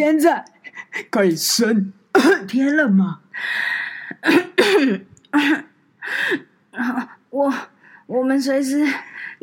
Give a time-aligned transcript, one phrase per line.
[0.00, 0.42] 现在
[1.10, 1.92] 可以升
[2.48, 3.20] 天了吗？
[7.28, 7.52] 我
[8.06, 8.82] 我们随时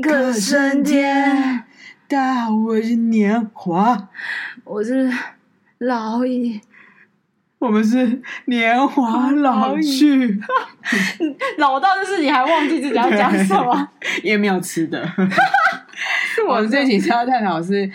[0.02, 1.64] 可升天。
[2.08, 4.10] 大我是年华，
[4.64, 5.14] 我是
[5.78, 6.60] 老矣。
[7.60, 10.42] 我们是年华老去，
[11.60, 13.90] 老到就是你还忘记自己要讲什么，
[14.24, 15.08] 也没有吃的。
[16.50, 17.88] 我们这期要探讨是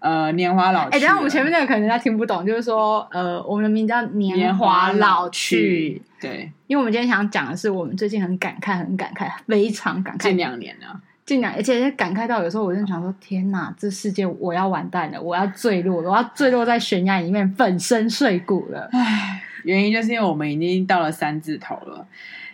[0.00, 0.96] 呃年华老去。
[0.96, 6.02] 哎，等下我们前面那个可能人家听不懂，就是说呃我们的名字叫年华老去。
[6.20, 10.22] 对，因为我们今天想讲的是我们最近很感慨，很感慨，非常感慨。
[10.24, 11.00] 近两年了。
[11.24, 18.88] 近两，而且感慨到有时候我就想说：天哪，这世界我要完蛋了，我要坠落了，我要坠落在悬崖里面，粉身碎骨了。
[18.92, 22.04] 唉，原因就是因为我们已经到了三字头了，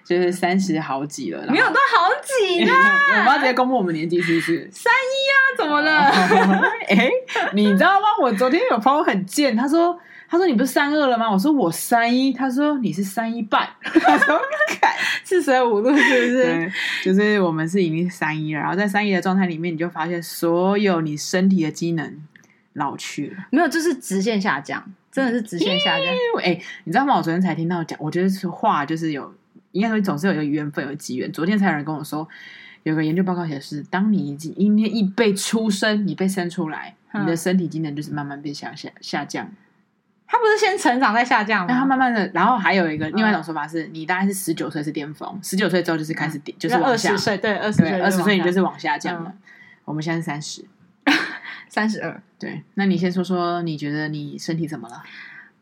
[0.06, 1.44] 就是三十好几了。
[1.50, 2.72] 没有到好几呢？
[3.18, 4.70] 我们要直接公布我们年纪是不是？
[4.72, 5.36] 三一啊？
[5.58, 5.90] 怎么了？
[6.88, 7.10] 哎、欸，
[7.52, 8.06] 你知道吗？
[8.22, 9.98] 我昨天有朋友很贱，他说。
[10.28, 14.36] 他说：“你不是三二了吗？”我说：“我三一。”他说：“你是三一半。” 他说
[15.22, 16.72] ：“四舍五入是不是？”，
[17.04, 18.60] 就是我们是已经三一了。
[18.60, 22.12] 然后在三一的状态里面，你就发现所有你身体的机能
[22.72, 23.44] 老去了。
[23.52, 26.08] 没有，就是直线下降，真的是直线下降。
[26.40, 27.14] 哎、欸，你知道吗？
[27.18, 29.32] 我昨天才听到讲，我觉得是话就是有，
[29.76, 31.30] 应该说总是有一个缘分，有机缘。
[31.30, 32.26] 昨天才有人跟我说，
[32.82, 39.50] 有个研究报告显示，当你已经今天一被出生，你被生出来，你的身体机能就是慢慢变下下下降。
[40.28, 41.66] 他不是先成长再下降吗？
[41.72, 47.10] 那他慢慢的，然后还有一个另外一种说法是，你大概是十九岁是巅峰，十九岁之后就是开始跌，就是往下。
[47.10, 49.32] 二十岁对，二十岁二十岁你就是往下降了。
[49.84, 50.64] 我们现在是三十，
[51.70, 52.20] 三十二。
[52.40, 55.00] 对，那你先说说，你觉得你身体怎么了？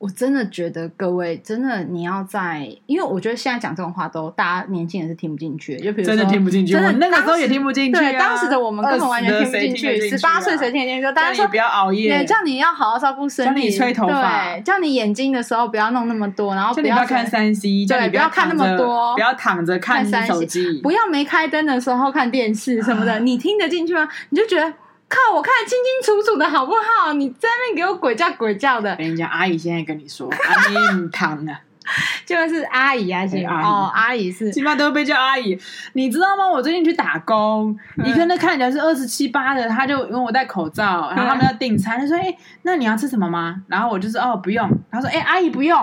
[0.05, 7.93] 我真的觉得各位真的你要在，因为我觉得现在讲这种话都大家年轻人是听不进去，就比如说真的听不进去，真的那个时候也听不进去。
[7.93, 10.11] 对，当时的我们根本完全听不进去。
[10.11, 11.11] 十八岁谁听得进去？
[11.15, 24.07] 大家说不要熬夜，叫你要好好照顾身体，叫你吹头发，对，叫你眼睛的时候不要弄那么多，然后不要看三 C，对，不要看那么多，不要躺着看手机，不要没开灯的时候看电视什么的， 你听得进去吗？
[24.29, 24.71] 你就觉得。
[25.15, 25.35] 靠！
[25.35, 27.13] 我看得清清楚楚的，好不好？
[27.15, 28.95] 你在那给我鬼叫鬼叫的。
[28.97, 31.61] 跟你讲，阿姨现在跟你说，阿姨唔疼啊，
[32.25, 35.59] 就是阿姨啊，是哦，阿姨是，起码都会被叫阿姨。
[35.93, 36.49] 你知道吗？
[36.49, 45.79] 我最近去打工，一个那看起来是二十七八的，他就因为我戴口罩，然后他们要订餐，他说：“哎，那你要吃什么吗？”然后我就说：“哦，不用。”他说：“哎，阿姨不用。”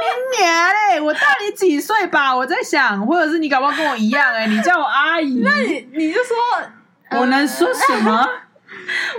[0.00, 0.52] 你年
[0.94, 1.00] 嘞！
[1.00, 2.34] 我大你几岁吧？
[2.34, 6.34] 我在想，或者是你搞不好跟我一样哎，你叫我阿姨， 那你你就说。
[7.18, 8.28] 我能说什么？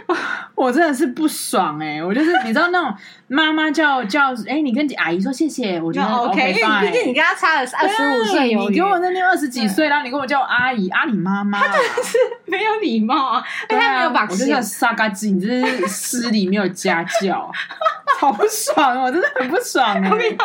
[0.08, 0.18] 我
[0.66, 2.04] 我真的是不爽哎、欸！
[2.04, 2.94] 我就是你知道那种
[3.28, 13.44] 妈妈叫叫哎、欸，你跟阿姨说谢谢，我觉得 OK，因为毕竟你跟她差了二十五岁，你给我那边二十几岁，然后你跟我叫我阿姨，阿姨妈妈，她真的是没有礼貌啊！
[13.70, 17.50] 对啊，没有把，我就叫撒嘎鸡，你这是失礼，没有家教，
[18.22, 20.38] 好不爽，我 真的很不爽哎、欸！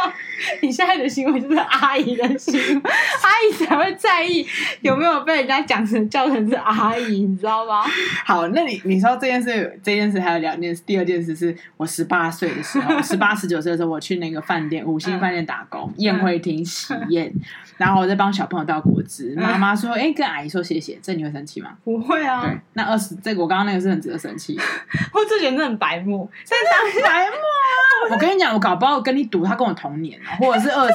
[0.62, 2.90] 你现在的行为就是阿姨的行为，
[3.22, 4.46] 阿姨才会在意
[4.80, 7.84] 有没有被人家讲成叫成是阿姨，你知道吗？
[8.24, 10.82] 好，那你你说这件事，这件事还有两件事。
[10.86, 17.30] 第二件事是我十八岁的时候， 十八十九岁的时候，我去那个饭店五星饭店打工，宴会厅喜宴，
[17.76, 19.34] 然后我在帮小朋友倒果汁。
[19.36, 21.72] 妈妈说：“哎，跟阿姨说谢谢。”这你会生气吗？
[21.84, 22.40] 不会啊。
[22.40, 24.58] 对，那二十这个我刚刚那个是很值得生气。
[25.12, 27.36] 我之前真的很白目，真的很白目
[27.66, 28.14] 啊！
[28.14, 30.18] 我跟你讲，我搞不好跟你赌，他跟我同年。
[30.38, 30.92] 或者是二十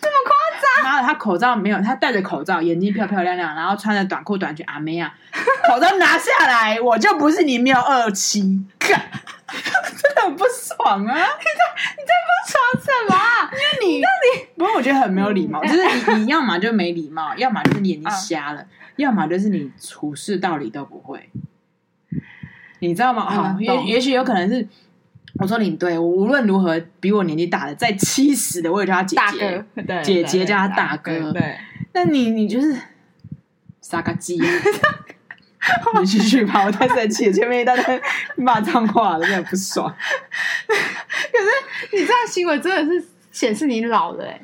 [0.00, 0.84] 这么夸张？
[0.84, 5.14] 妈的，他口罩没有，他戴着口罩，眼睛漂漂亮亮，然后穿着短裤短裙，阿妹啊，
[5.68, 8.40] 口罩拿下来，我就不是你没有二七，
[8.78, 11.14] 真的很不爽啊！
[11.14, 11.62] 你在
[11.96, 13.50] 你在不爽什么啊？
[13.52, 15.82] 因为你，那你不过我觉得很没有礼貌，就是
[16.14, 18.66] 你你要么就没礼貌，要么就是你眼睛瞎了，
[18.96, 21.30] 要么就是你处事道理都不会，
[22.80, 23.30] 你知道吗？
[23.30, 24.68] 好，也也许有可能是。
[25.40, 31.32] 我说领队，我无论如何比我年纪大的，在七十的，我也叫他姐姐，对姐姐叫他大哥。
[31.32, 31.56] 对，
[31.94, 32.76] 那你你就是
[33.80, 34.38] 傻个鸡，
[35.98, 38.00] 你继续吧，我太生气了，前面一大堆
[38.36, 39.88] 骂脏话了，真的不爽。
[40.68, 44.40] 可是你这样行为真的是显示你老了哎。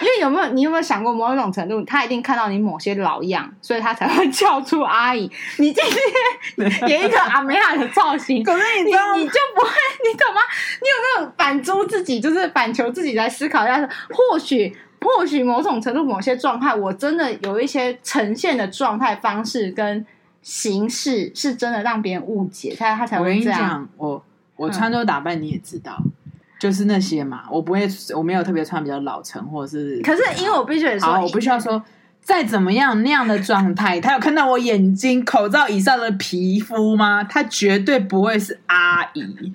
[0.00, 5.30] 因为有没有你有没有想过，某一种程度，他一定看到你某些老样，所以他才会 叫出阿姨。
[5.58, 9.70] 你今天演一个阿梅亚的造型， 可是你你你就不会，
[10.04, 10.40] 你懂吗？
[10.80, 13.88] 你有没有反诸自己，就是反求自己来思考一下？
[14.10, 20.04] 或许或许某种程度，某些状态，我真的有一些呈现的状态方式跟
[20.42, 23.88] 形式，是真的让别人误解，他他才会这样。
[23.96, 25.96] 我我我穿着打扮你也知道。
[26.00, 26.12] 嗯
[26.58, 30.00] 就是那些嘛，我不会，我没有特别穿比较老成，或者是。
[30.02, 31.82] 可是因为我必须说，我不需要说，
[32.20, 37.22] 再怎么样那样的状态，他有看到我眼睛口罩以上的皮肤吗？
[37.22, 39.22] 他绝对不会是阿姨。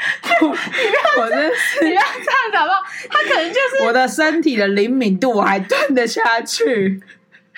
[0.40, 2.72] 我真是你不要这样讲吧，
[3.10, 7.02] 他可能就是我的身体的灵敏度，我还蹲得下去。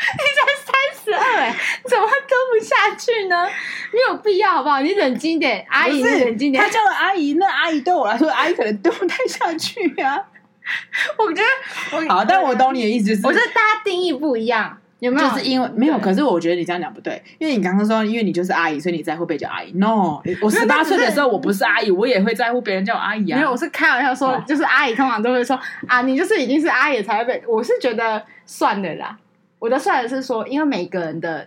[0.03, 1.55] 你才三十二哎，
[1.85, 3.47] 怎么蹲不下去呢？
[3.93, 4.81] 没有必要，好不好？
[4.81, 6.63] 你冷静点，阿姨，是冷静点。
[6.63, 10.19] 他叫了阿姨，那阿姨对我来说，阿姨可能蹲不太下去啊。
[11.19, 15.29] 我觉得我好，但我懂你的意思，就是我觉得大家定义不一样，有没有？
[15.29, 19.73] 就是因为没有，可是我觉得你这样讲不对，因为你刚刚说，因为你就是阿姨，所以你在乎被叫阿姨。
[19.73, 23.37] No，我十八岁的时候，我不是阿姨，我也会在乎别人叫我阿姨啊。
[23.37, 25.59] 没有，我是开玩笑说，就是阿姨通常都会说
[25.89, 27.43] 啊，你就是已经是阿姨才会被。
[27.49, 29.19] 我是觉得算了啦，
[29.63, 31.47] 我的算的是说，因为每个人的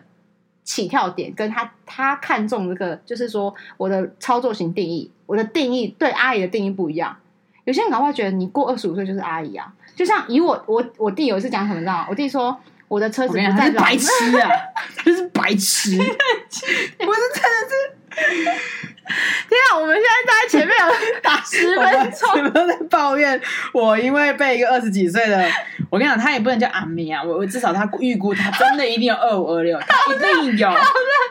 [0.64, 7.18] 起跳点跟他他看中这个，就是说我的操作型定义，我的定义对阿姨的定义不一样。
[7.66, 9.74] 有些人搞不好觉得你过二十五岁就是阿姨啊。
[9.98, 12.08] 就像以我我我弟有一次讲什么，你知道吗？
[12.10, 12.58] 我弟说
[12.88, 14.50] 我的车子不在老，白痴啊，
[14.96, 17.96] 他就是白痴， 我是真的是。
[19.06, 23.40] 天啊，我们现在在前面有打十分钟， 你们都在抱怨
[23.72, 25.48] 我，因为被一个二十几岁的，
[25.92, 30.70] 我跟你讲，他也不能叫阿米啊，我我至少他预估他真的一定有二五二六， 他一定有。
[30.70, 30.82] 好的，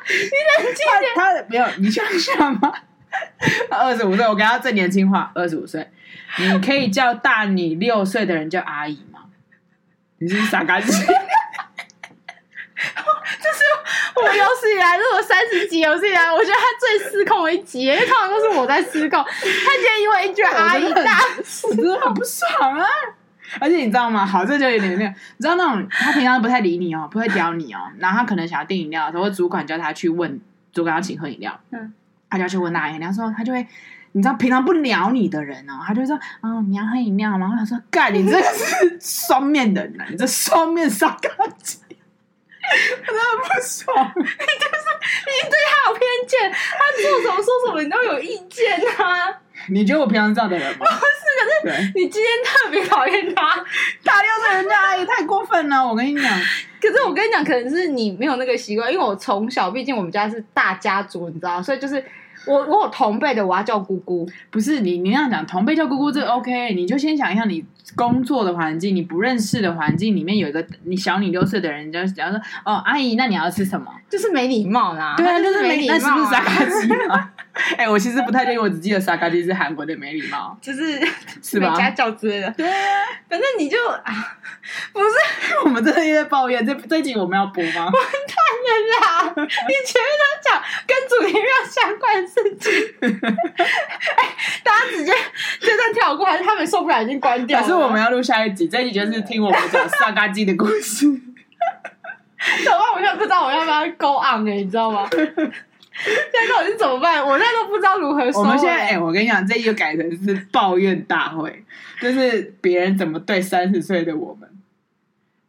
[0.08, 2.72] 你冷静点，他没有，你想一下吗？
[3.70, 5.88] 二十五岁，我给他最年轻化，二十五岁。
[6.38, 9.20] 你可以叫大你六岁的人叫阿姨吗？
[10.18, 10.92] 你是傻嘎子？
[14.16, 19.22] 我有史以来，如果三十集有史以来，我觉得他最失控的一集，因为通常都是我在失控。
[19.22, 21.20] 他今天因为一句阿姨大，
[21.76, 22.86] 我好不爽啊！
[23.60, 24.24] 而且你知道吗？
[24.24, 30.40] 好，这就有点那，你知道那种他平常不太理你哦，不会屌你哦，然后他可能想要订饮料的时候，主管叫他去问
[30.72, 31.92] 主管要请喝饮料，嗯，
[32.30, 33.66] 他就要去问那饮料，说他就会。
[34.16, 41.28] 你知道平常不鸟你的人哦，他就会说：“哦，你要喝饮料吗？”他说：“干，你这是双面的人，你这双面傻嘎
[41.58, 41.78] 子，
[42.72, 44.12] 我真的不爽。
[44.16, 44.86] 你就是
[45.26, 49.40] 你对他有偏见，他做什么说什么你都有意见啊？
[49.68, 50.78] 你觉得我平常是这样的人吗？
[50.78, 53.64] 不是，可是你今天特别讨厌他，
[54.02, 55.86] 打掉这人家阿姨太过分了。
[55.86, 56.40] 我跟你讲，
[56.80, 62.04] 可是我跟你讲，可能是你没有那个习惯，因为我从小，毕竟我们家是大家族，你知道，所以就是。
[62.46, 64.28] 我我有同辈的，我要叫姑姑。
[64.50, 67.64] 不是你，你那样讲同辈叫姑姑这 OK，你就先想一下，你
[67.96, 73.86] 工作的环境，你不认识的环境里面有一个你小你六岁的人，就假如说哦，阿姨，那你要吃什么？
[74.08, 75.14] 就是没礼貌啦。
[75.16, 75.94] 对啊，就是没礼貌。
[75.94, 77.30] 那是不是沙嘎鸡吗？
[77.76, 81.00] 哎、欸，我其实不太对，我只记得沙嘎鸡是韩国的没礼貌，就是
[81.42, 81.74] 是吧？
[81.76, 82.50] 家教之类的。
[82.52, 82.74] 对啊，
[83.28, 84.12] 反正你就啊，
[84.92, 85.06] 不是
[85.64, 87.84] 我们真的在抱怨，这这一集我们要播吗？
[87.86, 89.34] 完蛋了啦！
[89.36, 94.28] 你前面都讲跟主题没有相关的事情，哎、欸，
[94.64, 95.12] 大家直接
[95.60, 97.66] 就算跳过，还是他们受不了已经关掉了。
[97.74, 101.06] 可是我们要录下一集，这一集就是听我们讲沙嘎鸡的故事。
[102.62, 102.92] 怎么办？
[102.94, 105.08] 我现在不知道我要不要 go on 哎，你知道吗？
[105.10, 107.24] 现在到底是怎么办？
[107.24, 108.42] 我现在都不知道如何说。
[108.42, 111.64] 我们现在，哎、欸，我跟你讲，这一集就改成是抱怨大会，
[112.00, 114.48] 就是别人怎么对三十岁的我们，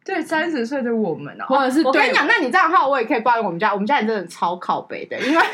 [0.04, 5.46] 对三十岁的我们哦，或者是对我，我跟你讲，那你这样的话，我也可以抱怨我们家，我们家人真的超靠北的，因为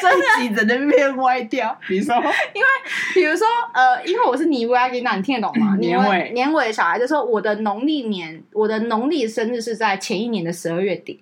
[0.00, 1.76] 真的，整的面歪掉。
[1.90, 2.66] 你说，因为
[3.14, 5.76] 比如说，呃，因为我是年尾，那你听得懂吗？
[5.76, 11.20] 年尾，年尾的小孩就说，我的农历年，我的农历生日是在前一年的十二月底。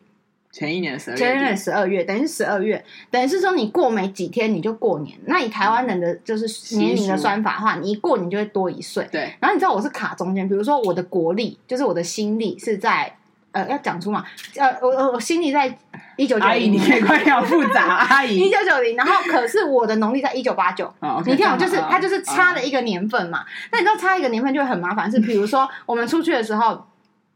[0.52, 5.18] 前一年十二月，前一年十二月，等于是十二月，等于是说你过没几天你就过年。
[5.26, 9.04] 那以台湾人的就是年龄的算法的话，你一过年就会多一岁。
[9.11, 9.23] 对。
[9.40, 13.12] 然后你知道我是卡中间，比如说我的国历就是我的新历是在
[13.50, 14.25] 呃要讲出嘛，
[14.56, 15.76] 呃我我我新历在
[16.16, 16.73] 一九九零。
[16.73, 18.37] 你可以快点复杂， 阿姨。
[18.37, 20.92] 一九九零，然后可是我的农历在一九八九。
[21.26, 23.44] 你听我就是它就是差了一个年份嘛。
[23.73, 26.87] 那你知道差一个年份就会很麻烦，是比如说我们出去的时候。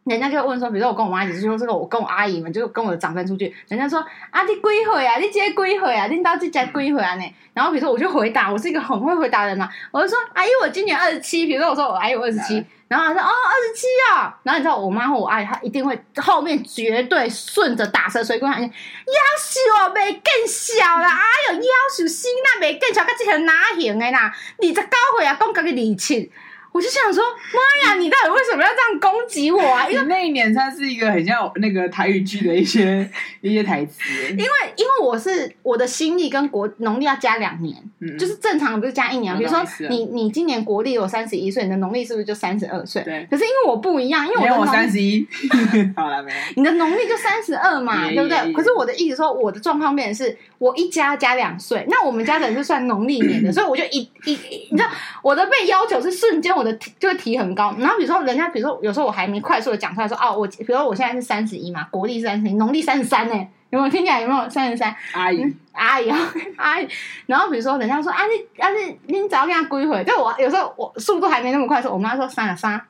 [0.09, 3.99] 人家就会问说，比如说我跟我妈一起去，说这个我跟我阿姨们，就是跟我的长辈出去，人家说
[4.31, 5.17] 啊，你几岁啊？
[5.19, 6.07] 你今年几岁啊？
[6.07, 7.15] 你到这家几岁啊？
[7.17, 7.35] 呢？
[7.53, 11.47] 然后比如说我就回答，我是一个很会回答的人嘛，我就说阿姨，我今年二十七。
[11.47, 24.33] 比如说我说我阿姨我二十七，然后他说哦二十七啊，然后你知道我妈或我阿姨，她一定会后面绝对顺着打蛇随棍喊，夭寿啊，没更小啦，哎呦要求心那没更小，跟这条哪行的啦？
[24.59, 24.81] 二十九
[25.17, 26.31] 岁啊，讲家己年轻。
[26.79, 29.89] 我就想说，妈呀，你到底为什么要这样攻击我啊？
[29.91, 33.11] 因为那一年它是一个很像那个台语剧的一些
[33.43, 34.01] 一些台词。
[34.31, 34.45] 因为
[34.77, 39.37] 因为我是我的新历跟国农历要加两年，嗯，就是正常不是加一年。
[39.37, 43.03] 比如说你你今年国历有三十一岁，你的农历是不是就三十二岁？
[43.03, 43.27] 对。
[43.29, 45.27] 可是因为我不一样，因为我的我三十一，
[45.97, 46.37] 好了没有？
[46.55, 48.53] 你的农历就三十二嘛，对不对？
[48.53, 54.39] 可是我的意思说，我的状况变成是我一加加两岁，那我们家的人是算农历年的， 所以我就一一
[54.71, 54.89] 你知道
[55.23, 56.68] 我的被要求是瞬间我的
[56.99, 57.75] 就会提很高。
[57.79, 63.35] 然后比如说人家比如说有时候我还没快速的讲出来说哦，我比如说我现在是三十一嘛，国历是三十一，农历三十三呢，
[63.71, 64.95] 有没有听起来有没有三十三？
[65.13, 66.11] 阿姨，阿姨，
[66.57, 66.89] 阿姨。
[67.27, 72.81] 然后比如说，人家说啊，你啊你你只要跟他归回，就我有时候我速度还没那么快的时候，我妈说三十三，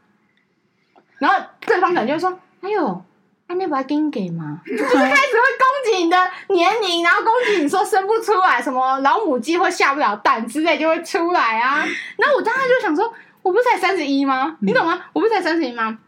[1.19, 3.03] 然后对方可能就会说，哎呦。
[3.51, 4.61] 他那不要给你给吗？
[4.69, 6.17] 就是开始会攻击你的
[6.49, 11.83] 年龄，然后攻击你说生不出来，什么老母鸡会下不了蛋之类就会出来啊。
[12.19, 13.11] 然后我当时就想说，
[13.43, 14.57] 我不是才三十一吗？
[14.61, 15.01] 你懂吗？
[15.13, 15.99] 我不是才三十一吗？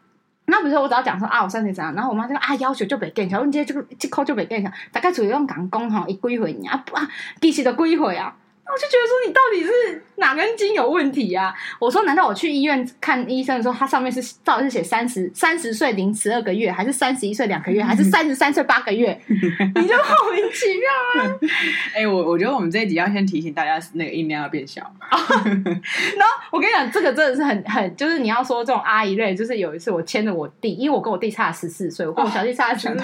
[0.46, 4.60] 那比如说我只要讲说啊，我三十三，然后我妈就说啊，要求就别给，然后你这个这扣就别给，
[4.90, 7.08] 大概主要用港工哈，一几回你啊不啊，
[7.40, 8.36] 其实都几回啊。
[8.72, 11.52] 我就觉得说你到底是哪根筋有问题啊？
[11.78, 19.18] 我说难道我去医院看医生的时候，他上面是到底是写三十三十岁零十二个月，还是三十一岁两个月，还是三十三岁八个月？
[19.26, 21.38] 你就莫名其妙啊！
[21.94, 24.80] 哎、欸，我我觉得我们这一集要先提醒大家，那个音量要变小。
[25.10, 33.02] 然后我跟你讲，这个真的是很很，就是你要说这种阿姨类，就是有一次我牵着我弟，因为我跟我弟差十四岁，我跟我小弟差十四岁，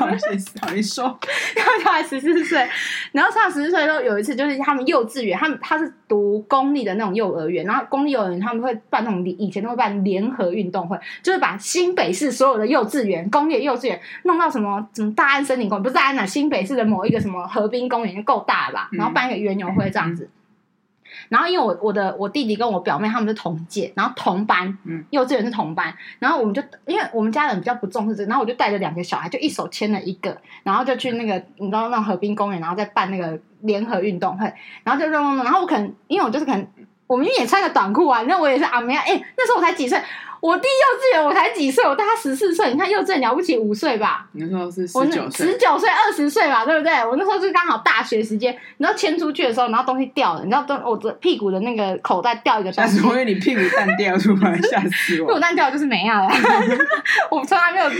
[0.61, 1.18] 好意思说，
[1.56, 2.68] 然后他才十四岁，
[3.12, 5.55] 然后差十四岁的时候，有一次就是他们幼稚园，他们。
[5.60, 18.88] 他是读公立的那种幼儿园，然后公立幼儿园他们会办那种以前都会办联合运动会，就是把新北市所有的幼稚园、公立幼稚园弄到什么什么大安森林公园，不是大安啊，新北市的某一个什么河滨公园就够大了吧？
[18.92, 20.28] 然后办一个园游会这样子。
[21.28, 33.38] 然后因为我我的我弟弟跟我表妹他们是同届，然后同班，嗯，幼稚园是同班，然后我们就因为我们家人比较不重视这个，然后我就带着两个小孩，就一手牵了一个，然后就去那个你知道那种河滨公园，然后再办那个。
[33.62, 34.52] 联合运动会，
[34.84, 36.64] 然后就弄弄弄，然后我可能因为我就是可能，
[37.06, 39.98] 我明明也穿个短裤啊，你知道我也是阿妹啊，哎，那时候我才几岁。
[40.40, 41.85] 我弟幼稚园，我才几岁？
[41.85, 42.73] 我大他十四岁。
[42.73, 44.26] 你看幼稚园了不起五岁吧？
[44.33, 46.93] 你那时候是十九岁，十九岁二十岁吧，对不对？
[47.05, 48.57] 我那时候是刚好大学时间。
[48.78, 52.76] 然后牵出去的时候，然后东西掉了，你知道，都我的屁股的那个口袋掉一个东西。
[52.76, 55.28] 但是我以为你屁股蛋掉出来， 吓死我！
[55.28, 56.28] 屁股蛋掉就是没啊了。
[57.31, 57.90] 我从来没有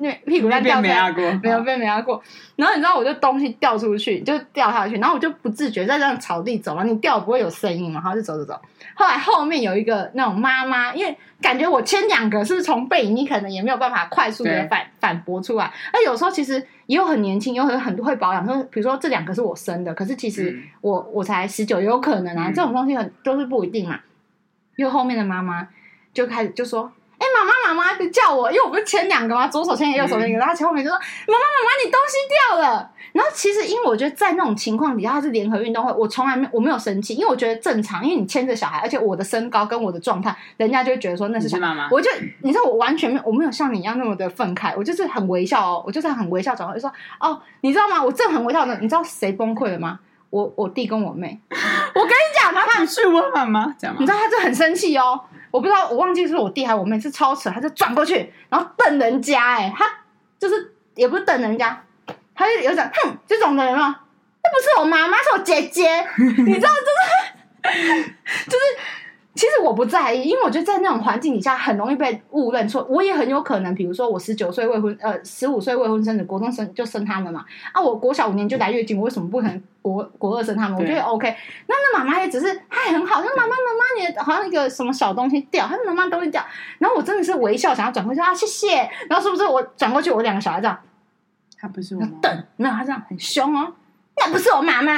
[0.00, 2.22] 那屁股蛋掉没压过，没有被没压过。
[2.56, 8.60] 然后你知道，我就东西掉出去，就掉下去，然后我就不自觉在这样草地走嘛，你掉不会有声音嘛，然后就走走走。
[8.94, 15.72] 后来后面有一个那种妈妈，因为感觉我牵两个是从背影，你可能也没有办法快速的反反驳出来。
[15.92, 16.54] 那有时候其实
[16.86, 24.00] 也有很年轻，有很很多会保养，说比如说这两个是我生的，可是其实我、嗯、我才十九，也有可能啊，嗯、这种东西很都是不一定嘛。
[24.76, 25.68] 因为后面的妈妈
[26.12, 26.92] 就开始就说。
[27.22, 29.46] 哎，妈妈，妈妈就叫我，因为我不是牵两个吗？
[29.46, 41.88] 左手牵一个，右手牵一个，然后前后面就说：“妈妈，妈妈，你东西掉了。”然后其实，因为我觉得在那种情况底下，它是联合运动会，我从来没我没有生气，因为我觉得正常，因为你牵着小孩，而且我的身高跟我的状态，人家就会觉得说那是小妈妈。
[41.92, 42.10] 我就
[42.40, 48.02] 你知道，我完全没有，我没有像你一样那么的愤慨，我就是很微笑哦，我就是很微笑转过来就说：“哦，你知道吗？
[48.02, 50.00] 我正很微笑的，你知道谁崩溃了吗？
[50.30, 51.38] 我我弟跟我妹。
[51.94, 53.66] 我跟你讲，他不是我妈妈？
[53.98, 55.20] 你知道他就很生气哦。”
[55.52, 59.84] 我不知道，我忘记是我弟还是我妹，是超扯，他就转过去，然后瞪人家，哎，他
[60.40, 61.80] 就是也不是瞪人家，
[62.34, 64.00] 他就有点哼这种的人吗？
[64.42, 66.68] 那不是我妈妈，是我姐姐， 你知道，
[67.62, 68.04] 就是
[68.46, 68.64] 就是。
[69.34, 72.86] 其实我不在意，因为我觉得在那种环境底下很容易被误认错。
[72.90, 77.42] 我也很有可能，比如说我十九岁未婚，呃，十五岁未婚生子，国中生就生他们嘛。
[77.72, 80.78] 啊，我国小五年就来月经，我为什么不可能国国二生他们？
[80.78, 81.36] 我觉得 OK。
[81.66, 86.42] 那那妈妈也只是她也很好，那妈妈妈妈，你好像一个什么小东西掉，她说妈妈东西掉。
[86.78, 88.88] 然后我真的是微笑，想要转过去啊，谢谢。
[89.10, 90.78] 然后是不是我转过去，我两个小孩这样？
[91.60, 93.74] 他不是我妈，瞪，没有，他这样很凶哦。
[94.16, 94.92] 那不是我妈妈，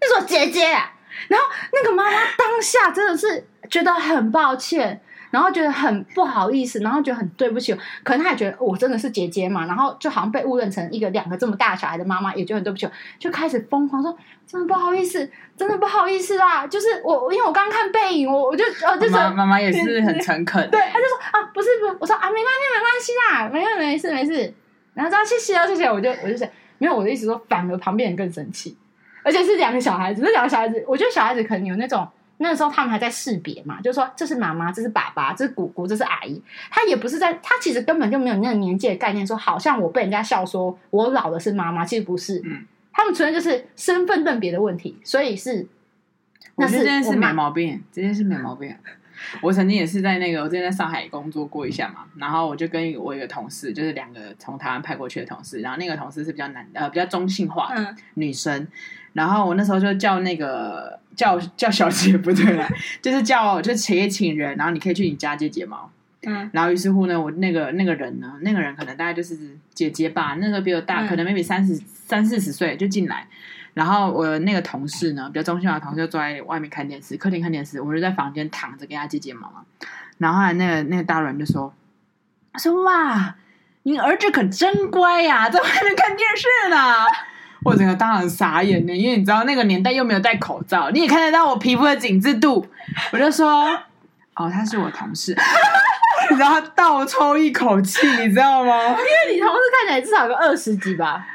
[0.00, 0.92] 那是我姐姐啊。
[1.28, 3.46] 然后那个妈妈当下真的是。
[3.68, 7.72] 觉得很抱歉，然后觉得很不好意思，然后觉得很对不起。
[8.02, 24.52] 可能他也觉得我真的是姐姐嘛，然后就好像被误认成一个两个这么大小孩的妈妈，也觉得很对不起，就开始疯狂说：“真的不好意思，真的不好意思啦。”就是我，因为我刚看背影，我我就呃，就是妈妈也是很诚恳，对，他就说啊，不是不是，我说啊，没关系没关系啦，没没没事没事。
[24.94, 28.76] 然后说谢谢哦谢谢，我就我就想，没有我的意思说，反而旁边人更生气，
[29.22, 32.08] 而且是两个小孩子，这两个小孩子，我觉得小孩子可能有那种。
[32.42, 36.42] 那个时候他们还在识别嘛，就是说这是妈妈，这是爸爸，这是姑姑，这是阿姨。
[36.70, 42.40] 他也不是在，他其实根本就没有那个年纪的概念，说好像我被人家笑说我老的是妈妈，其实不是。
[42.44, 45.66] 嗯，他们纯粹就是身份认别的问题，所以是。
[46.54, 48.74] 我觉得这件事没毛病，这件事没毛病。
[49.42, 58.66] 我曾经也是在那个，我之前在上海工作过一下嘛，然后我就跟我一个同事，就是两个从台湾派过去的同事，然后那个同事是比较男呃比较中性化的女生，
[59.12, 60.98] 然后我那时候就叫那个。
[61.16, 62.66] 叫叫小姐不对了，
[63.02, 65.90] 就是叫就且请人，然后你可以去你家接睫毛。
[66.22, 69.36] 嗯，然后于是乎呢，我那个那个人呢，那个人可能大概就是
[69.74, 73.26] 姐姐吧，那个比我大，可能 maybe 三十三四十岁就进来。
[73.74, 79.64] 然后我那个同事呢，比较中性化的同事就坐在外面看电视，客厅看电视，我就在房间躺着给他接睫毛嘛。
[80.16, 81.74] 然后后来那个那个大人就说
[82.54, 83.34] ：“他说哇，
[83.82, 86.76] 你儿子可真乖呀，在外面看电视呢。”
[87.64, 92.66] 我整个当场傻眼呢，因为你知道那个年代又没有戴口罩，你也看得到我皮肤的紧致度，
[93.12, 93.66] 我就说，
[94.34, 95.36] 哦，他是我同事，
[96.30, 98.88] 你知道他倒抽一口气，你知道吗？
[98.88, 101.26] 因为你同事看起来至少有个二十几吧。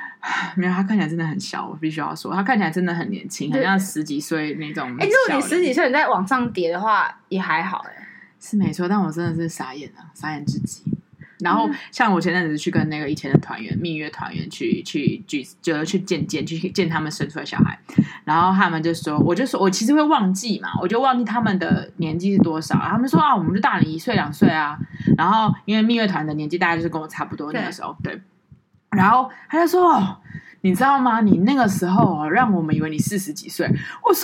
[0.56, 4.90] 没有，他看起来真的很小，我必须要说，他看起来真的很年轻，很像十几岁那种。
[4.98, 8.08] 哎、欸，如果你十几岁你再往上叠的话，也还好哎，
[8.40, 8.90] 是没错。
[8.90, 10.84] 但我真的是傻眼了，傻眼至极。
[11.40, 17.78] 然后，像我前阵子去跟那个以前的团员、蜜月团员去去聚，就去见见，去见他们生出来小孩。
[18.24, 22.76] 然后他们就说，我就说我其实会忘记嘛，我就忘记他们的年纪是多少。
[22.76, 24.78] 他们说啊，我们就大你一岁两岁啊。
[25.18, 28.14] 然后因为蜜月团的年纪大概就是跟我差不多那个时候，对。
[28.14, 28.22] 对
[28.92, 30.18] 然后他就说：“哦，
[30.62, 31.20] 你知道吗？
[31.20, 33.70] 你那个时候哦，让我们以为你四十几岁。”
[34.02, 34.24] 我说：“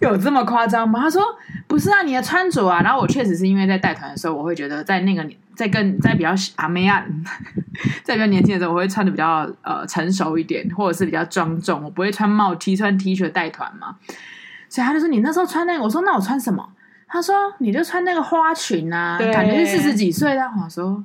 [0.00, 1.22] 有这么夸张吗？”他说
[1.66, 5.26] ：“不是啊，你的穿着啊。”然后我确实是因为在带团的时候，我会觉得在那个
[5.60, 7.04] 在更在比较阿妹啊，
[8.02, 11.84] 在比较年轻的时候，我会穿的比较呃成熟一点，或者是比较庄重。
[11.84, 13.96] 我不会穿帽 T、穿 T 恤带团嘛。
[14.68, 16.66] 所以他就说：“你那时候穿那个。”我说：“那我穿什么？”
[17.06, 21.04] 他说：“你就穿那个花裙啊，感觉是四十几岁的。”我说。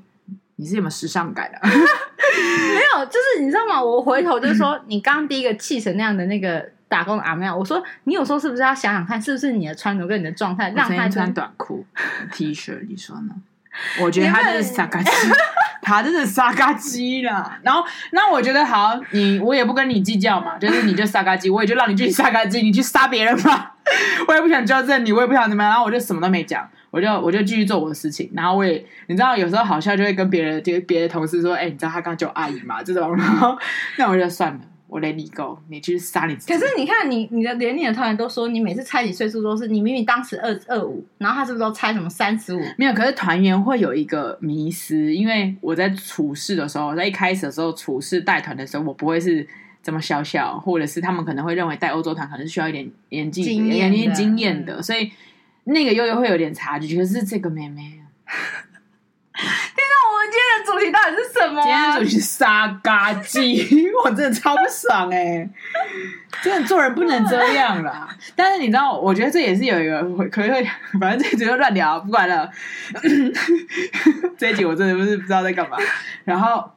[0.58, 1.60] 你是有没有时尚感的？
[1.68, 3.84] 没有，就是你知道吗？
[3.84, 11.86] 我回头就是说，你刚刚第一个气成那样的那个打工的阿妹，我说你有时候是不是要想想看，是不是你的穿着跟你的状态让他穿短裤、
[12.32, 12.88] T 恤？
[12.88, 13.36] 你说呢？
[14.02, 15.12] 我觉得他就是傻嘎鸡，
[15.82, 17.60] 他真是傻嘎鸡啦。
[17.64, 23.74] 然后，那我觉得好，你我也不跟你计较嘛，就是你就傻嘎鸡，我也就让你去傻嘎鸡，你去杀别人吧。
[24.28, 26.68] 我也不想纠正你，我也不想怎么样，然后我就什么都没讲。
[26.92, 32.82] 我就我就继续做我的事情，然后我也你知道，有时候好笑就会跟别人就别的同事说，哎、欸，你知道他刚叫阿姨嘛？
[32.82, 33.58] 这种，然后
[33.98, 36.54] 那我就算了，我 let you go，你去杀你自己。
[36.54, 42.62] 可是你看你你的连你的团员都说，你每次猜你岁数都是你明明当时二二五，然后他是不是都猜什么三十五？
[42.78, 49.48] 没有，可是团员会有一个迷失，因为我在处事的时候，在一开始的时候处事带团的时候，我不会是
[49.84, 55.12] 这么小小，或者是他们可能会认为带欧洲团可能是需要一点年纪、年龄经验的，所以。
[55.68, 58.00] 那个悠悠会有点差距，可是这个妹妹，
[60.66, 61.62] 主题到底是什么？
[61.62, 65.48] 今天主题是杀嘎鸡， 我真的超不爽哎、
[66.42, 68.10] 真的做人不能这样啦。
[68.36, 70.68] 但是你知道，我觉得这也是有一个可能会，
[71.00, 72.50] 反正这集就乱聊，不管了。
[74.38, 75.78] 这一集我真的不是不知道在干嘛。
[76.24, 76.70] 然后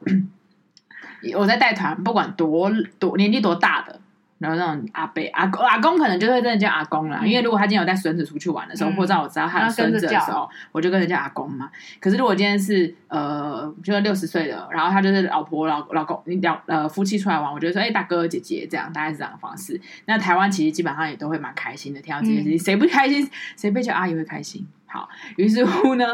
[1.35, 3.99] 我在带团，不管多多年纪多大的。
[4.39, 11.69] 然后那种阿伯、阿公、阿公可能就会真的叫阿公啦，嗯、因为如果他今天有带孙子出去玩的时候，嗯、或者我知道他有孙子的时候，我就跟人叫阿公嘛。
[11.99, 19.79] 可是如果今天是呃，就是六十岁的，然后他就是老婆、老老公、两呃夫妻出来玩，我觉得说，哎、欸，大哥、姐姐这样，大概是这样的方式。
[20.05, 23.29] 那台湾其实基本上也都会蛮开心的，听到这件事情，谁、嗯、不开心？
[23.57, 24.65] 谁被叫阿姨会开心？
[24.85, 26.05] 好，于是乎呢，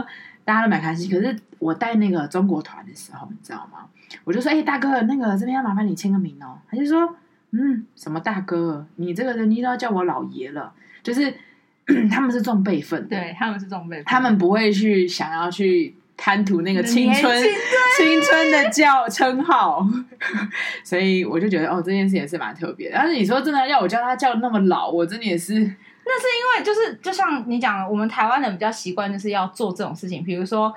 [0.43, 1.11] 大家都蛮开心。
[1.11, 3.85] 可是我带那个中国团的时候，你知道吗？
[4.23, 6.57] 我就说，哎、欸，大哥，那个这边要麻烦你签个名哦。
[6.71, 7.15] 他就说。
[7.57, 8.85] 嗯，什么大哥？
[8.97, 10.73] 你这个人，你都要叫我老爷了。
[11.01, 11.33] 就是
[12.09, 17.43] 他们是重辈分，对，他们是这种辈分，他们不会去想要去贪图那个青春
[17.95, 19.87] 青春的叫称号。
[20.83, 22.95] 所以我就觉得，哦，这件事也是蛮特别的。
[22.95, 25.53] 但是你说真的要我叫他叫那么老，我真的也是。
[25.53, 30.73] 那是因为就是就像你讲的，我们台湾人比较习惯就是要做这种事情，比如说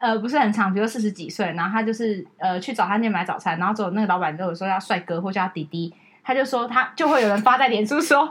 [0.00, 5.94] 呃不是很长，比如四十几岁，然后他就是呃去早餐店买早餐，然后走那个老板就有说要帅哥或叫弟弟。
[6.22, 8.30] 他就说，他就会有人发在脸书说，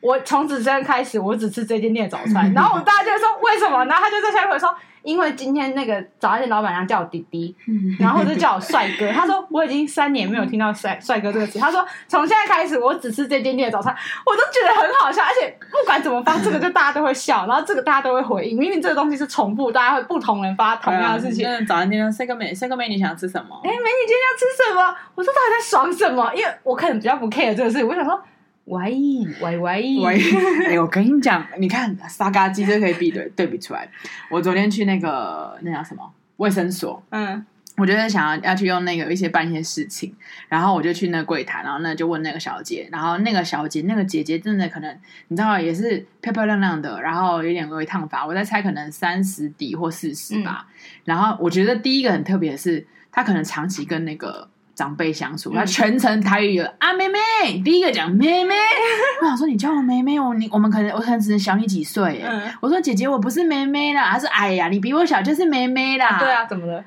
[0.00, 2.50] 我从此生开始，我只吃这间店的早餐。
[2.54, 3.84] 然后我们大家就会说，为什么？
[3.86, 7.56] 然后他就在下面会说，因为今天那个早餐店老板娘叫我弟弟，
[7.98, 9.10] 然后就叫我帅哥。
[9.10, 11.58] 他说我已经三年没有听到帅帅哥这个词。
[11.58, 13.92] 他说从现在开始，我只吃这间店的早餐。
[14.24, 18.56] 我都觉得很好笑，而且不管怎么发，这个就大家都会笑， 然后这个大家都会回应。
[18.56, 21.44] 明明这个东西是重复，大家会不同人发同样的事情。
[21.66, 23.60] 早餐店帅哥美，帅哥美，你想吃什么？
[23.64, 24.96] 哎，美女今天要吃什么？
[25.16, 26.32] 我说他还在爽什么？
[26.36, 28.22] 因为我可能比较不 care 这个事情，我想说。
[28.68, 30.20] 喂喂喂喂！
[30.66, 33.88] 哎，我跟你讲，你看沙嘎鸡就可以比对对比出来。
[34.30, 37.44] 我昨天去那个那叫什么卫生所，嗯，
[37.78, 40.14] 我觉得想要要去用那个一些办一些事情，
[40.50, 50.66] 然后我就去那柜台，然后呢就问那个小姐，然后那个小姐那个姐姐真的可能你知道也是漂漂亮亮的，然后有点微烫发，我在猜可能三十底或四十吧。
[50.68, 50.74] 嗯、
[51.06, 54.50] 然后我觉得第一个很特别的是，她可能长期跟那个。
[54.78, 57.18] 长辈相处，他全程台语的啊，妹妹，
[57.64, 58.54] 第一个讲妹妹。
[59.20, 62.22] 我想说，你叫我妹妹，我你我们可能我可能只能小你几岁。
[62.24, 66.06] 嗯、我说姐姐，我不是妹妹啦，她说哎呀，你比我小就是妹妹啦。
[66.10, 66.84] 啊对啊，怎么了？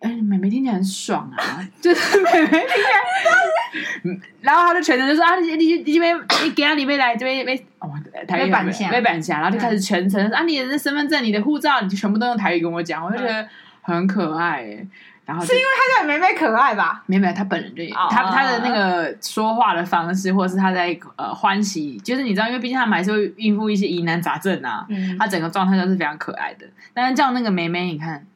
[0.00, 4.20] 哎，妹妹听起来很爽啊， 就是妹妹听起来。
[4.40, 7.90] 然后他就全程就说啊，你你你这边你给他，你妹来这边妹哦，
[8.28, 13.44] 台语板下，没板下，然后就开始全程、嗯、啊，你的身份证、你的护照，你就全部都用台语跟我讲，我就觉得
[13.82, 14.86] 很可爱。
[15.26, 17.02] 然后是因为他叫梅梅可爱吧？
[17.06, 26.66] 没有没有，他本人就也、哦、他他的那个说话的方式，或者是他在呃欢喜，就是你知道，因为毕竟他们还是会应付一些疑难杂症啊，嗯，他整个状态都是非常可爱的。
[26.92, 28.26] 但是叫那个梅梅，你看，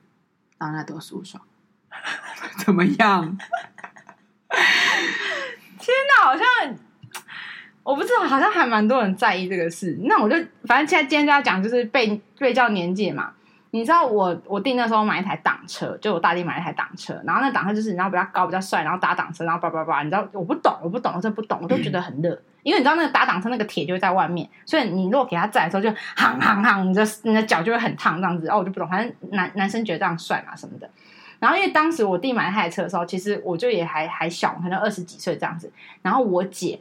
[0.58, 1.42] 让他多舒爽，
[2.64, 3.36] 怎么样？
[5.78, 6.46] 天哪，好像
[7.82, 9.98] 我不知道，好像还蛮多人在意这个事。
[10.04, 13.32] 那我就反正现在今天就要讲，就是被被叫年纪嘛。
[13.70, 22.30] 你知道我我弟那时候买一台挡车，就我大弟买一台挡车，然后那挡车就是你知道比较高比较帅，然后打挡车，然后叭叭叭，你知道我不懂我不懂我真不懂，我都觉得很热，
[22.62, 30.88] 因为你知道那个打挡车那个铁就在外面，所以你如果给他载的时候就夯夯夯，你的你的脚就会很烫这样子，然后我就不懂，反正男男生觉得这样帅嘛什么的。
[31.38, 35.70] 然后因为当时我弟买那台车的时候，其实我就也还还小，可能二十几岁这样子，
[36.02, 36.80] 然后我姐。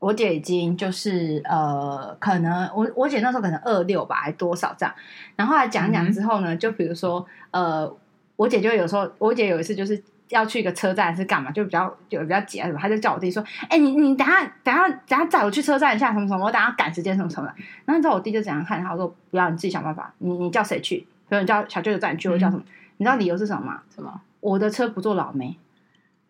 [0.00, 4.92] 我姐已经就是呃，可能我我姐那时候可能二六吧，还多少这样。
[5.36, 7.88] 然后来讲一讲之后呢，嗯、就比如说呃，
[8.36, 20.12] 我姐就有时候，我姐有一次就是要去一个车站是干嘛，就比较就比较急啊什么，她就叫我弟说：“哎、欸，你你等下等下等下载我去车站一下什么什么，我等下赶时间什么什么的。”然后你知道我弟就怎样看他，我说：“不要，你自己想办法。
[20.18, 20.96] 你你叫谁去？
[21.28, 22.62] 比如你叫小舅舅载你去，或叫什么？
[22.64, 23.82] 嗯、你知道理由是什么吗？
[23.94, 24.20] 什么？
[24.40, 25.56] 我的车不坐老妹。”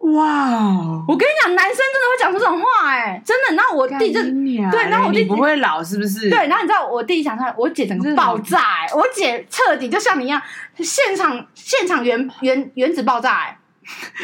[0.00, 1.04] 哇哦！
[1.06, 3.54] 我跟你讲，男生真的会讲出这种话、欸，哎，真的。
[3.54, 6.30] 然后我弟就对，然后我弟不会老，是不是？
[6.30, 10.40] 对，然后你知道我弟想出来，我姐整个爆炸、欸，哎，我姐彻底就像你一样，
[10.78, 13.58] 现场现场原原原子爆炸、欸，哎，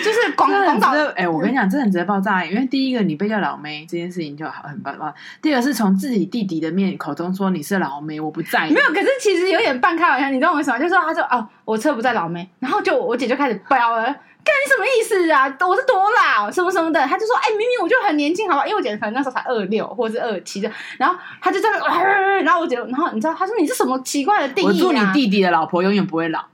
[0.02, 0.92] 就是广广岛。
[1.10, 8.72] 哎、欸，我跟你讲，这很值得爆炸、欸，因为第一个你被叫老妹这件事情就很爆炸，第二个是从自己弟弟的面口中说你是老妹，我不在意。
[8.72, 10.78] 没有，可是其实有点半开玩笑，你知道为什么？
[10.78, 14.16] 就是说他说哦，我车不在老妹，然后就我姐就开始飙了。
[14.46, 15.44] 干你什么意思啊？
[15.66, 18.64] 我是多老什么什么的，他就说：“哎、欸，明明我就很年轻，好吧？
[18.64, 26.44] 因为我姐可能那时候才二六或者是二七的。”然后他就在那，然后我姐，然后你知道，他说：“你是什么奇怪的定义、啊？”我祝你弟弟的老婆永远不会老。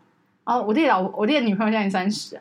[0.45, 2.41] 哦，我弟老我弟的女朋友现在三十。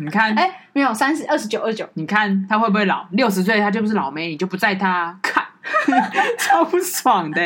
[0.00, 1.88] 你看，哎、欸，没有三十，二十九，二十九。
[1.94, 3.06] 你看他会不会老？
[3.12, 5.44] 六十岁他就不是老妹，你就不在他看。
[6.38, 7.40] 超不爽的，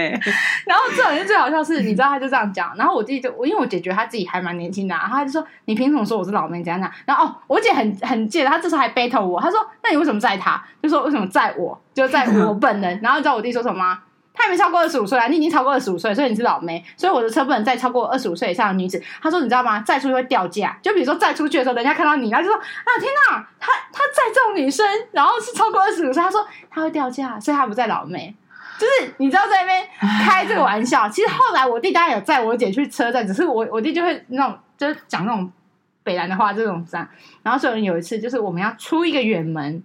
[0.66, 6.92] 然后这种人最好笑是，你知道他就这样讲，然后我弟就我因为我姐觉得他自己还蛮年轻的，然后他就说，你凭什么说我是老妹怎样怎样？
[7.06, 10.62] 然后哦，我姐很很贱，她这时候还 battle 我，她说，那你为什么载她？
[10.82, 11.80] 就说为什么载我？
[11.94, 13.00] 就载我本人。
[13.02, 13.98] 然后你知道我弟说什么吗？
[14.34, 19.00] 他还没超过二十五岁啊，你已经超过二十五岁，所以你是老妹，所以我的车不能载超过二十五岁以上的女子。
[19.22, 19.80] 他说你知道吗？
[19.82, 28.34] 载出去会掉价，就比如说载出去的时候，人家看到你，然后就说啊天哪，他他载这种女生，然后是超过二十五岁，他说他会掉价，所以他不载老妹。
[28.76, 29.88] 就是你知道在那边
[30.26, 35.48] 开这个玩笑， 其实后来我弟当然有载我姐去车站，只是我我弟就会那种就是讲那种
[36.02, 37.08] 北兰的话这种这样。
[37.44, 39.80] 然后所以有一次就是我们要出一个远门，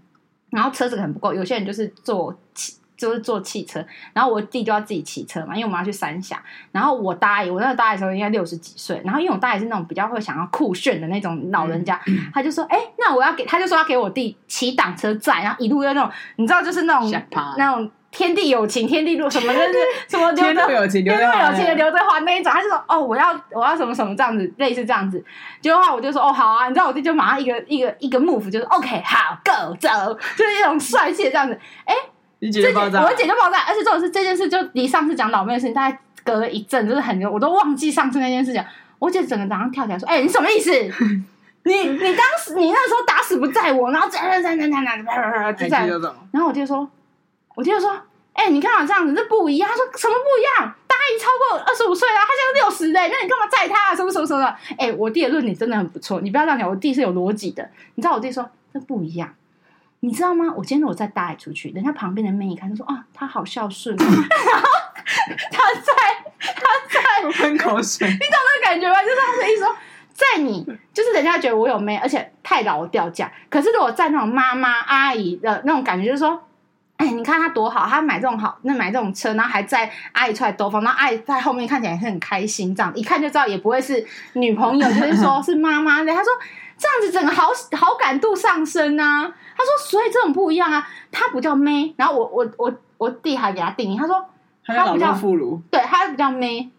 [0.49, 3.83] 然后车子很不够，有些人就是坐汽就是坐汽车，
[4.13, 6.39] 然后我弟就要自己骑车嘛，因为我们要去三峡。
[6.73, 17.09] 然后我大爷，我那个大爷时候应该六十几岁，然后因为我大爷是那种比较会想要酷炫的那种老人家，嗯、他就说：“哎、欸，那我要给，他就说要给我弟骑挡车载，然后一路要那种，你知道就是那种
[17.57, 19.73] 那种。”天地有情，天地路什么就是
[20.07, 25.23] 什么天地有情，天地有情的刘德华那一种，他就说哦，我要我要什么什么这样子，类似这样子。
[25.61, 29.87] 结果话我就说哦好啊，你知道我弟就马上一个一个一个 move 就是 OK 好 go 走，
[30.35, 31.53] 就是一种帅气的这样子。
[31.85, 31.93] 哎，
[32.39, 38.63] 你姐就爆炸，我姐就爆炸，而且这种是这件事就离上次讲老妹的事情大概隔了一阵，就是很久，我都忘记上次那件事情。
[38.97, 40.71] 我姐整个早上跳起来说，哎，你什么意思？
[41.63, 45.87] 你你当时你那时候打死不载我，然后在在在在在在就在，
[46.31, 46.89] 然后我弟就说。
[47.55, 47.91] 我弟就说
[48.31, 50.73] ：“哎、欸，你看我，这样子这不一样。”他说：“什么不一样？
[50.87, 53.93] 大姨超过二十五岁了，他现在六十嘞，那你干嘛载他？
[53.93, 54.47] 什么什么什么的？”
[54.79, 57.69] 哎、欸，我弟的论点真的很不错，你不要这样讲，我弟是有逻辑的。
[57.95, 59.33] 你知道我弟说这不一样，
[60.01, 60.45] 你知道吗？
[60.55, 64.13] 我今天我再带出去，人家旁边的妹一看，就说：“啊，他好孝顺。” 然后
[65.51, 65.93] 他在
[66.39, 69.01] 他在喷口水，你懂那个感觉吗？
[69.01, 69.75] 就是他的意思说，
[70.13, 73.31] 在你就是人家觉得我有妹，而且太老掉价。
[73.49, 76.43] 可是如果在那种妈妈阿姨的那种感觉，就是说。
[76.99, 86.13] 哎，你看他多好，他买这种好，那买这种车，然后还在阿姨出来兜风，然后阿姨在后面看起来也很开心，这样一看就知道也不会是女朋友，就是说是妈妈的。
[86.13, 86.29] 他说
[86.79, 89.23] 这样子整个好好感度上升啊。
[89.23, 94.25] 他说所以这种不一样啊，他不叫妹，然后我我我我弟还给他定义，他说
[94.65, 96.71] 他不叫妇孺，对，他不叫妹。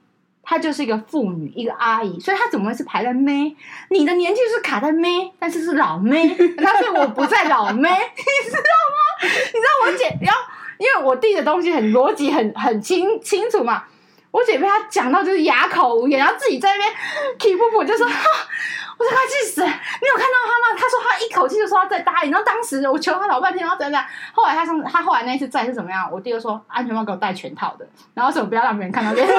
[0.42, 3.54] 她就是一个妇女，一个阿姨，所以她怎么会是排在妹？
[3.90, 9.22] 你的年纪是卡在妹，但是是老妹， 但是我不在老妹， 你知道吗？
[9.22, 10.40] 你知道我姐，然后
[10.78, 13.84] 因为我弟的东西很逻辑很很清清楚嘛，
[14.32, 16.92] 我姐被他讲到就是哑口无言，然后自己在那边
[17.38, 18.08] keep 不住，就说，
[19.00, 19.62] 我说快气死！
[19.64, 19.68] 你
[20.08, 20.78] 有看到他吗？
[20.78, 26.06] 他说他一口气就说他再答应，然后当时我求他老半天，然后怎样怎样，后来他上他后来那一次再是怎么样？
[26.12, 29.34] 我弟就说安全帽给我戴全套的，然后说不要让别人看到别人。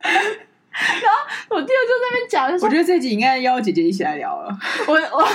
[1.02, 4.56] 然后我弟就在那边讲，我觉得这集应该邀姐姐一起来聊了。
[4.86, 5.28] 我我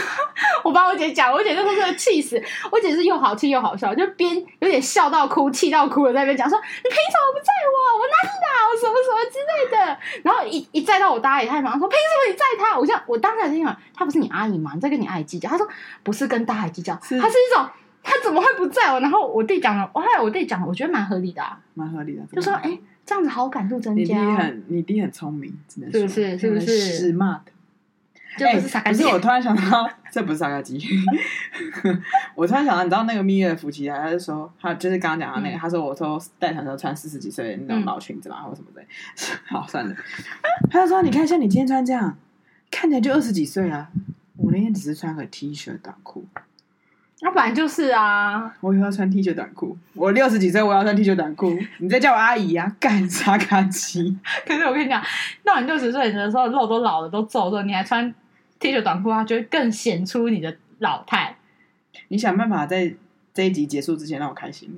[0.63, 7.99] 我帮我姐讲，我姐就说这个气死，我姐是又好气又好笑，就边有点笑到哭，气到哭的在那边讲说：“你凭什么不载我？
[7.99, 8.47] 我哪里哪？
[8.69, 14.71] 我什么什么之类的。”然后一一载到我大阿姨，她马上说：“凭什么你载她？”我想我当时心想，她不是你阿姨吗？
[14.75, 15.49] 你在跟你阿姨计较？
[15.49, 15.67] 她说
[16.03, 17.67] ：“不是跟大阿姨计较，她是一种
[18.01, 24.01] 她怎么会不载我？”然后我弟讲了，我后来我弟讲，我觉得蛮合理的，啊，蛮合理的，就说：“哎、欸。”这样子好感度增加。
[24.01, 26.37] 你弟很，你弟很聪明，真的是不是？
[26.37, 27.39] 是不是？smart。
[28.35, 30.79] 就不是傻、欸、可是我突然想到，这不是傻嘎鸡。
[32.33, 33.99] 我突然想到，你知道那个蜜月的夫妻啊？
[33.99, 38.83] 他就说，他就是刚刚讲到那个，嗯、他说我说带团的时候穿四十几岁的那种老裙子嘛，嗯、或什么的。
[39.45, 39.95] 好，算了。
[40.71, 42.17] 他就说，你看像你今天穿这样，
[42.71, 43.91] 看起来就二十几岁啊。
[44.37, 46.25] 我那天只是穿个 T 恤短裤。
[47.23, 48.53] 那反正就是啊！
[48.59, 49.77] 我以后要穿 T 恤短裤。
[49.93, 51.57] 我六十几岁，我要穿 T 恤短裤。
[51.77, 52.69] 你在叫我阿姨啊？
[52.81, 54.17] 干啥卡鸡？
[54.45, 55.01] 可是我跟你讲，
[55.41, 58.13] 到你六十岁的时候，肉都老了，都皱了，你还穿
[58.59, 61.37] T 恤短裤，它就会更显出你的老态。
[62.09, 62.93] 你想办法在
[63.33, 64.69] 这一集结束之前让我开心。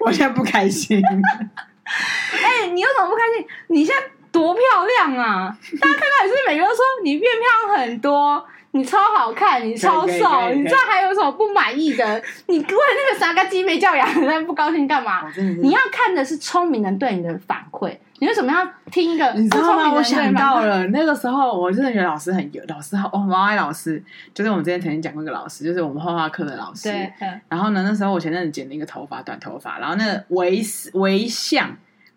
[0.00, 1.02] 我现在不开心。
[1.04, 3.46] 哎、欸，你有什么不开心？
[3.66, 4.02] 你现在
[4.32, 5.54] 多漂亮啊！
[5.78, 8.46] 大家看到你是，是每个人都说你变漂亮很多。
[8.74, 12.04] 你超好看，你超瘦，你知道还有什么不满意的？
[12.46, 15.32] 你为那个傻嘎鸡没教养， 那不高兴干嘛？
[15.62, 17.96] 你要看的是聪明人对你的反馈。
[18.18, 19.32] 你为什么要听一个？
[19.34, 19.92] 你知道吗？
[19.92, 24.02] 我想到了那个时候，我真的觉得老师很有，老师好，我蛮爱老师。
[24.32, 26.90] 就是我们之前曾经讲过一个老师，就是我们画画课的老师。
[26.90, 27.12] 对。
[27.48, 30.60] 然后呢，那时候我前阵子剪了一个头发，短头发，然后那个微
[30.94, 31.76] 微像。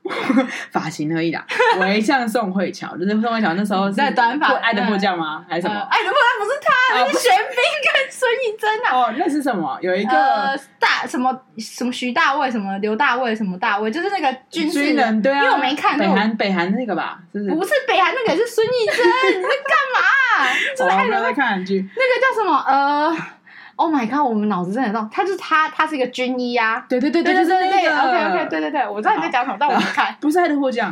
[0.72, 1.46] 发型而已啦，
[1.80, 5.46] 我一像宋慧乔，就是宋慧乔那时候在短发，爱的迫降吗？
[5.50, 5.76] 还是什么？
[5.90, 8.98] 爱的迫降不是他，那是玄彬跟孙艺珍啊。
[8.98, 9.78] 哦，那是什么？
[9.82, 17.20] 有一个大什么什么徐大卫，什么刘大卫，什么大卫，就是那个军人，对啊，因为我没看北韩北韩那个吧？
[17.32, 18.98] 不是北韩那个，是孙艺珍，
[19.40, 20.00] 你在干嘛？
[20.80, 22.58] 我没有在看韩剧，那个叫什么？
[22.68, 23.18] 呃。
[23.78, 24.28] Oh my god！
[24.28, 26.84] 我们脑子真的动，他就是他，他是一个军医啊。
[26.90, 27.96] 对对对对，就是那个。
[27.96, 30.16] OK OK，对对对，我知道你在讲什么，但我没看。
[30.20, 30.92] 不是爱的迫降，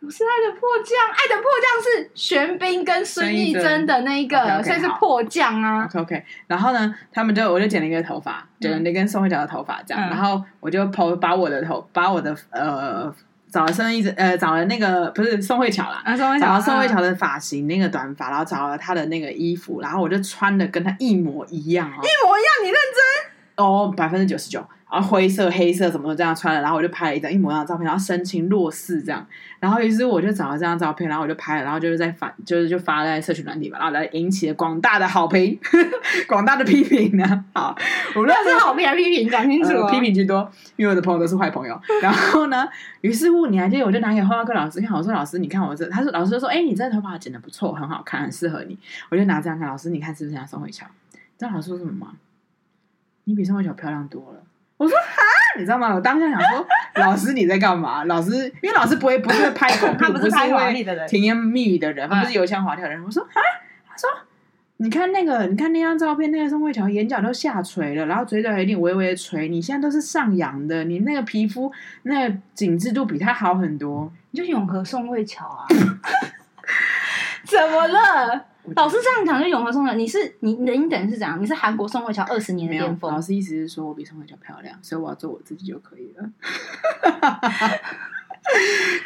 [0.00, 5.84] 不是爱的迫降，爱的迫降是玄彬跟孙艺珍的那一个，所以是迫降啊。
[5.86, 13.12] OK OK，然后呢，他们就我就剪了一个头发，剪了那根宋慧乔的头发，这样，然后我就抛把我的头，把我的呃。
[13.50, 23.64] 找了孙艺珍，呃，找了那个不是宋慧乔啦，啊、宋慧乔找了宋慧乔的发型，那个短发，然后找了她的那个衣服，然后我就穿的跟她一模一样哦，一模一样，你认真？
[23.64, 24.62] 哦，百分之九十九。
[24.88, 29.26] 然后灰色、黑色什么的这样穿了，然后我就拍了一张一模一样的照片，然后神情若似这样。
[29.58, 35.58] 然后于是我就找了这张照片，然后我就拍了，然后就是在发，就是就发在社群软体嘛，然后来引起了广大的好评，
[36.28, 37.44] 广大的批评呢。
[37.52, 37.76] 好，
[38.14, 39.28] 我们那是好评还是批评？
[39.28, 39.90] 讲清楚、哦呃。
[39.90, 41.76] 批评居多，因为我的朋友都是坏朋友。
[42.00, 42.68] 然后呢，
[43.00, 48.78] 于是乎你还记得，我就拿给画画课老师看，我说老师，你看我这，他说老师就说，哎，你这头发剪的不错，很好看，很适合你。
[49.10, 50.86] 我就拿这样看，老师你看是不是像宋慧乔？
[51.12, 52.12] 你知道老师说什么吗？
[53.24, 54.42] 你比宋慧乔漂亮多了。
[54.76, 55.22] 我说哈，
[55.58, 55.94] 你知道吗？
[55.94, 58.04] 我当下想说，老师你在干嘛？
[58.04, 63.02] 老师，因为老师不会不是会拍狗屁，他不是拍华丽的人，甜言蜜语的人，他不是油腔滑调的人。
[63.02, 63.40] 我说哈，
[63.88, 64.10] 他说
[64.78, 75.64] 你看那个，你看那张照片，那个宋慧乔眼角都下垂了，然后嘴角有点微微的垂，你现在都是上扬的，你那个皮肤那个紧致度比她好很多，你就永和宋慧乔啊？
[77.44, 78.44] 怎么了？
[78.74, 81.40] 老师这样讲就永和宋慧乔，你是你你等于是怎样？
[81.40, 83.12] 你是韩国宋慧乔二十年的巅峰。
[83.12, 86.28] 老师意思是说我比宋慧乔漂亮，所以我要做我自己就可以了。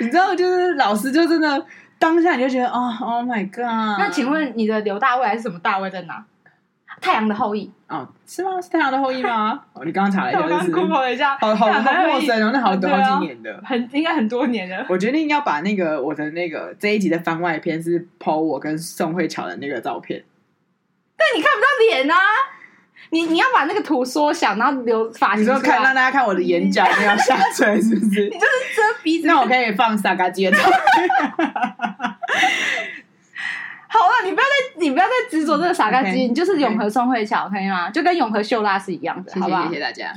[0.01, 1.67] 你知道，就是老师就真的
[1.99, 3.99] 当下你就觉得哦，Oh my god！
[3.99, 6.25] 那请问你的刘大卫还是什么大卫在哪？
[7.01, 8.61] 太阳的后裔哦，是吗？
[8.61, 9.63] 是太阳的后裔吗？
[9.75, 14.85] 哦，你刚刚查了一下，就是 Google 了一下，好好好陌生哦，那好多好几年的，很应该很多年的。
[14.89, 20.25] 我决定要把那个我的那个这一集的番外篇是 po 我跟宋慧乔的那个照片，
[21.17, 22.17] 但你看不到脸啊！
[23.13, 28.23] 你你要把那个图缩小，然后留发型，你说看让大家看我的眼角没有下垂，是不是？
[28.31, 29.27] 你就是遮鼻子。
[29.27, 30.71] 那我可以放萨嘎鸡的照片。
[33.93, 37.91] 好了，你不要再你不要再执着这个傻干鸡，okay, 你就是永和宋慧乔，可以吗？
[37.91, 39.67] 就跟永和秀拉是一样的，好不好？
[39.69, 40.13] 谢谢大家。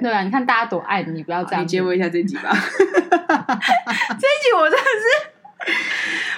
[0.00, 1.62] 对啊，你看大家多爱你，你不要这样。
[1.62, 2.50] 你接我一下这一集吧。
[2.50, 2.82] 这
[3.14, 5.72] 一集我真的是，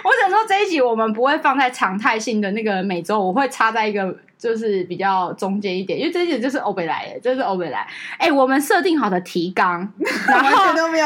[0.04, 4.14] 我想说这一集我们不会放在常态性的那个每周，我会插在一个。
[4.36, 7.78] 就是比较中间一点，因为这一集就是欧北来的，就是欧北来。
[8.18, 9.90] 哎、欸，我们设定好的提纲，
[10.28, 10.64] 然后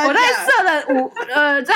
[0.09, 1.73] 我在设了五呃，在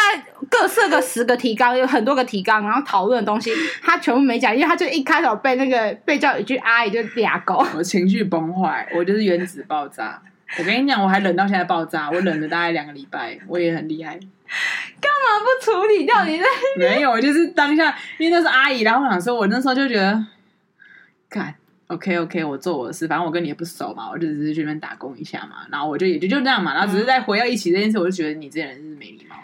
[0.53, 3.51] 各设个十个提纲，有很多个提纲，然后讨论的东西
[3.83, 10.21] 他全部没讲，因为他就一开头被那个被叫一句阿姨就俩狗，我情绪崩坏，我就是原子爆炸。
[10.59, 14.13] 我跟你讲，我还冷到现在爆炸，我冷了大概两个礼拜，我也很厉害。
[15.01, 16.39] 干嘛不处理掉你？
[16.77, 20.27] 没有，就是当下，因为那是阿姨，然后我想说，我那时候就觉得，
[21.31, 21.55] 干
[21.87, 29.37] ，OK OK，我做我的事，反正我跟你也不熟嘛，我就只是去那边打工一下嘛，然后我就也就就这样嘛，然后只是在回到一起这件事，我就觉得你这人是没礼貌。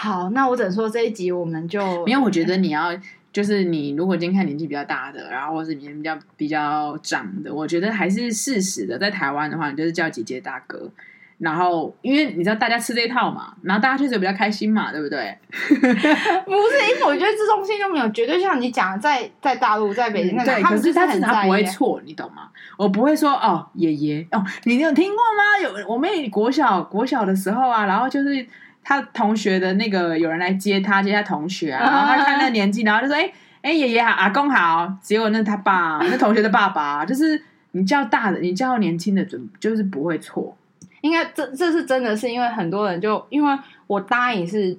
[0.00, 2.90] 好，那我只能说这一集我们就， 因为我觉得你要。
[3.32, 8.98] 就是你如果今天看年纪比较大的，然后或是年纪比较比较长的，我觉得还是适时的。
[8.98, 10.90] 在台湾的话，你就是叫姐姐大哥。
[11.38, 15.38] 然后因为你知道大家吃这一套嘛，然后大家确实比较开心嘛，对不对？
[15.48, 22.48] 不是，因为我觉得这东西就没有绝对像你讲的，在在大陆在北京，嗯、对，可是他是他不会错，你懂吗？
[22.76, 25.78] 我不会说哦，爷爷哦，你有听过吗？
[25.78, 28.44] 有我们国小国小的时候啊，然后就是。
[28.82, 37.40] 他同学的那个有人来接他，接他同学啊，然后他看那年纪，然后就说：“哎、欸、哎，爷爷好，阿公好。”结果那是他爸，那同学的爸爸，就是
[37.72, 40.56] 你叫大的，你叫年轻的，准就是不会错。
[41.02, 44.76] 应该这这是真的是因为很多人就因为我大姨是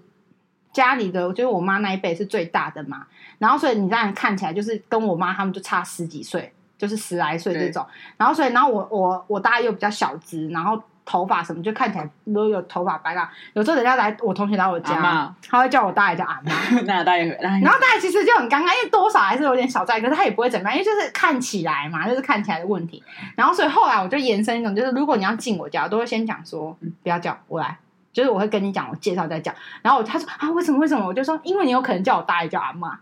[0.74, 3.06] 家里的，就是我妈那一辈是最大的嘛，
[3.38, 7.86] 然后所以你这样看起来就是跟我妈他们就差十几岁，就是十来岁这种。
[8.18, 10.82] 然后所以然后我我我大姨又比较小资，然后。
[11.12, 16.54] 头发什么就看起来都有头发白发，有时候人家来我同学来我家，他会叫我大爷叫阿妈，
[16.88, 23.04] 那大爷，然后大爷其实就很尴尬，因为多少还是有点小在，可是他也不会怎么样，因为就是看起来嘛，就是看起来的问题。
[23.36, 27.78] 然后所以后来我就延伸一种，就是如果你要进我家，我都会先讲说，嗯，不要叫我来，
[28.14, 29.52] 就是我会跟你讲，我介绍再叫。
[29.82, 31.06] 然后他说啊，为什么为什么？
[31.06, 32.98] 我就说，因为你有可能叫我大爷叫阿妈。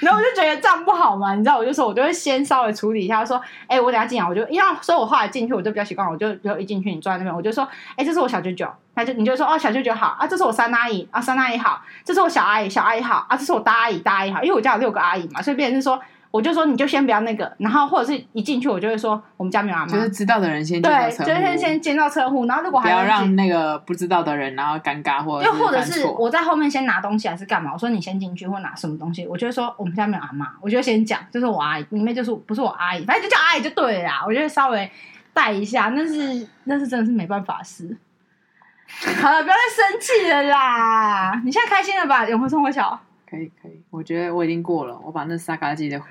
[0.00, 7.66] 然后我就觉得这样不好嘛，你知道，我就说，我就会先稍微处理一下，说，哎，我等下进来，我就因为，所以我后来进去，我就比较习惯，我就比如一进去，你坐在那边，我就说，
[7.96, 16.00] 哎，这是我小舅舅，他就你就说，哦，小舅舅好啊，这是我三阿姨啊，三阿姨好，这是我小阿姨，小阿姨好啊，这是我大阿姨，大阿姨好，因为我家有六个阿姨嘛，所以变成是说。
[16.34, 27.70] 我就说你就先不要那个，然后或者是一进去我就会说我们家没有阿妈，就是知道的人先对，就是先先见到车户，然后如果还不要让那个不知道的人然后尴尬或者又或者是我在后面先拿东西还是干嘛？
[27.72, 34.24] 我说你先进去或拿什么东西，我就会说我们家没有阿妈，我就会先讲，就是我阿姨，里面就是不是我阿姨，反正就叫阿姨就对了啦。
[34.26, 34.90] 我就会稍微
[35.32, 37.96] 带一下，那是那是真的是没办法事。
[39.22, 41.40] 好了，不要再生气了啦！
[41.44, 42.28] 你现在开心了吧？
[42.28, 43.00] 永和生活小。
[43.28, 46.08] 可以可以，我觉得我已经过了，我把那沙嘎鸡的火，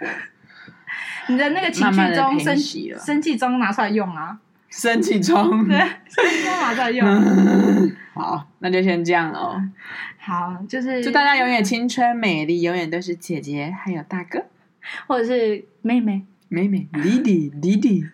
[1.27, 7.05] 你的那个情绪中生气生气中拿出来用啊， 生气中对，生气中拿出来用。
[8.13, 9.59] 好，那就先这样喽。
[10.19, 14.45] 好，就是祝大家永远青春美丽，永远都是姐姐，还有大哥，
[15.07, 18.05] 或者是妹妹，妹妹，弟弟，弟弟，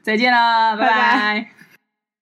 [0.00, 0.88] 再见了，拜拜。
[0.88, 1.57] 拜拜。